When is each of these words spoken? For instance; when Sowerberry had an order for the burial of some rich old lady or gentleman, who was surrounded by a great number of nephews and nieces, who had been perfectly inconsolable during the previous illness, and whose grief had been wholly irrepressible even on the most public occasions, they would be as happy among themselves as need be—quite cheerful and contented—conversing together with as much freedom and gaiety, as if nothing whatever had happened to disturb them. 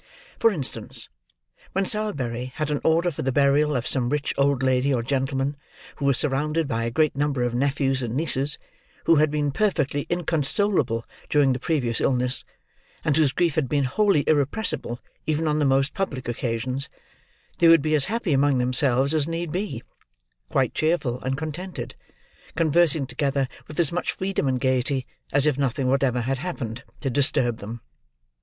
For 0.39 0.49
instance; 0.49 1.09
when 1.73 1.85
Sowerberry 1.85 2.45
had 2.55 2.71
an 2.71 2.81
order 2.83 3.11
for 3.11 3.21
the 3.21 3.31
burial 3.31 3.75
of 3.75 3.85
some 3.85 4.09
rich 4.09 4.33
old 4.35 4.63
lady 4.63 4.91
or 4.91 5.03
gentleman, 5.03 5.55
who 5.97 6.05
was 6.05 6.17
surrounded 6.17 6.67
by 6.67 6.85
a 6.85 6.89
great 6.89 7.15
number 7.15 7.43
of 7.43 7.53
nephews 7.53 8.01
and 8.01 8.15
nieces, 8.15 8.57
who 9.03 9.17
had 9.17 9.29
been 9.29 9.51
perfectly 9.51 10.07
inconsolable 10.09 11.05
during 11.29 11.53
the 11.53 11.59
previous 11.59 12.01
illness, 12.01 12.43
and 13.05 13.15
whose 13.15 13.31
grief 13.31 13.53
had 13.53 13.69
been 13.69 13.83
wholly 13.83 14.23
irrepressible 14.25 14.99
even 15.27 15.47
on 15.47 15.59
the 15.59 15.65
most 15.65 15.93
public 15.93 16.27
occasions, 16.27 16.89
they 17.59 17.67
would 17.67 17.83
be 17.83 17.93
as 17.93 18.05
happy 18.05 18.33
among 18.33 18.57
themselves 18.57 19.13
as 19.13 19.27
need 19.27 19.51
be—quite 19.51 20.73
cheerful 20.73 21.21
and 21.21 21.37
contented—conversing 21.37 23.05
together 23.05 23.47
with 23.67 23.79
as 23.79 23.91
much 23.91 24.13
freedom 24.13 24.47
and 24.47 24.59
gaiety, 24.59 25.05
as 25.31 25.45
if 25.45 25.59
nothing 25.59 25.85
whatever 25.87 26.21
had 26.21 26.39
happened 26.39 26.83
to 27.01 27.11
disturb 27.11 27.57
them. 27.57 27.81